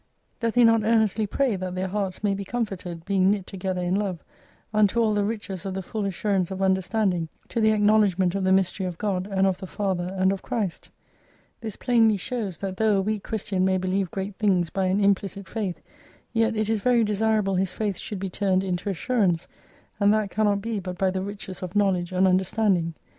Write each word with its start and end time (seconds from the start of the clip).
Doth 0.39 0.55
he 0.55 0.63
not 0.63 0.81
earnestly 0.83 1.27
Q 1.27 1.37
241 1.37 1.37
pray, 1.37 1.55
that 1.57 1.75
their 1.75 1.87
hearts 1.89 2.23
may 2.23 2.33
be 2.33 2.43
comforted, 2.43 3.05
being 3.05 3.29
knit 3.29 3.45
together 3.45 3.83
in 3.83 3.93
Love, 3.93 4.23
unto 4.73 4.99
all 4.99 5.13
the 5.13 5.23
riches 5.23 5.63
of 5.63 5.75
the 5.75 5.83
full 5.83 6.05
assur 6.05 6.33
ance 6.37 6.49
of 6.49 6.59
understanding, 6.59 7.29
to 7.49 7.61
the 7.61 7.69
acknowledgment 7.69 8.33
of 8.33 8.43
the 8.43 8.51
mystery 8.51 8.87
of 8.87 8.97
God, 8.97 9.27
and 9.27 9.45
of 9.45 9.59
the 9.59 9.67
Father, 9.67 10.11
and 10.17 10.31
of 10.31 10.41
Christ? 10.41 10.89
This 11.59 11.75
plainly 11.75 12.17
shows, 12.17 12.57
that 12.61 12.77
though 12.77 12.97
a 12.97 13.01
weak 13.03 13.23
Christian 13.23 13.63
may 13.63 13.77
believe 13.77 14.09
great 14.09 14.35
things 14.37 14.71
by 14.71 14.85
an 14.85 14.99
implicit 14.99 15.47
faith, 15.47 15.79
yet 16.33 16.55
it 16.55 16.67
is 16.67 16.79
very 16.79 17.03
desirable 17.03 17.53
his 17.53 17.73
faith 17.73 17.97
should 17.99 18.17
be 18.19 18.27
turned 18.27 18.63
into 18.63 18.89
assurance, 18.89 19.47
and 19.99 20.11
that 20.11 20.31
cannot 20.31 20.63
be 20.63 20.79
but 20.79 20.97
by 20.97 21.11
the 21.11 21.21
riches 21.21 21.61
of 21.61 21.75
knowledge 21.75 22.11
and 22.11 22.27
understanding. 22.27 22.95